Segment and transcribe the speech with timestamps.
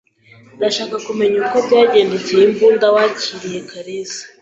[0.57, 4.23] Ndashaka kumenya uko byagendekeye imbunda wakiriye kalisa.